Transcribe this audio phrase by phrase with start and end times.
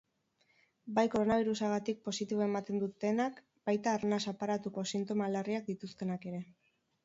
[0.99, 3.39] Bai koronabirusagatik positibo ematen dutenak
[3.71, 6.45] baita arnas aparatuko sintoma larriak dituztenak ere.